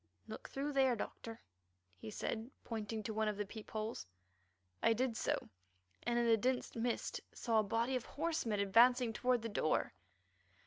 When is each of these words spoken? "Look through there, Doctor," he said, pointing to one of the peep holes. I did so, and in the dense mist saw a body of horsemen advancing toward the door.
"Look 0.27 0.49
through 0.49 0.73
there, 0.73 0.95
Doctor," 0.95 1.39
he 1.95 2.09
said, 2.09 2.49
pointing 2.63 3.03
to 3.03 3.13
one 3.13 3.27
of 3.27 3.37
the 3.37 3.45
peep 3.45 3.69
holes. 3.69 4.07
I 4.81 4.93
did 4.93 5.15
so, 5.15 5.47
and 6.01 6.17
in 6.17 6.25
the 6.25 6.37
dense 6.37 6.75
mist 6.75 7.21
saw 7.35 7.59
a 7.59 7.63
body 7.63 7.95
of 7.95 8.05
horsemen 8.07 8.59
advancing 8.59 9.13
toward 9.13 9.43
the 9.43 9.49
door. 9.49 9.93